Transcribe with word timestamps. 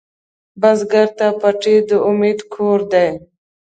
بزګر 0.61 1.07
ته 1.17 1.27
پټی 1.39 1.75
د 1.87 1.91
امید 2.07 2.39
کور 2.53 2.79
دی 2.91 3.09